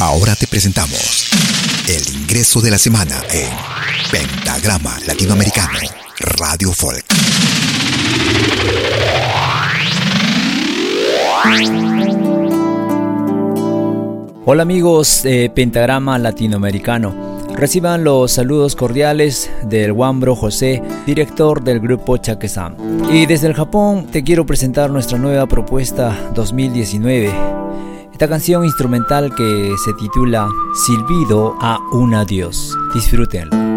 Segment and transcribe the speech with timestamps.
[0.00, 1.28] Ahora te presentamos
[1.86, 3.50] el ingreso de la semana en
[4.10, 5.78] Pentagrama Latinoamericano
[6.38, 7.04] Radio Folk.
[14.46, 17.38] Hola amigos de Pentagrama Latinoamericano.
[17.54, 22.74] Reciban los saludos cordiales del Wambro José, director del grupo Chaquesam.
[23.12, 27.50] Y desde el Japón te quiero presentar nuestra nueva propuesta 2019.
[28.20, 32.76] Esta canción instrumental que se titula Silbido a un adiós.
[32.92, 33.69] Disfrútenlo.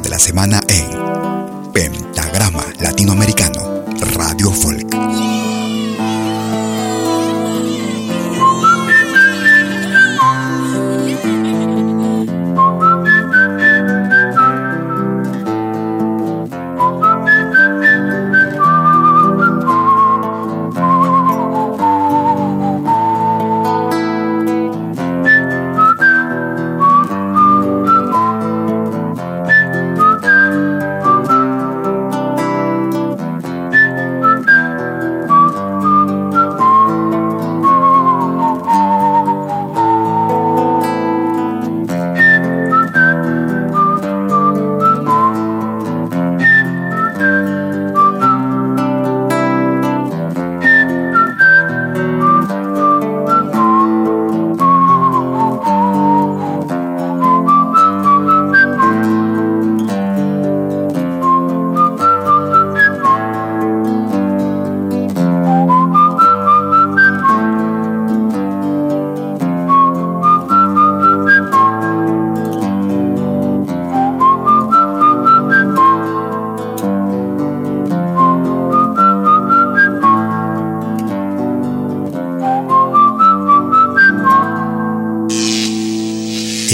[0.00, 3.41] De la semana en Pentagrama Latinoamericano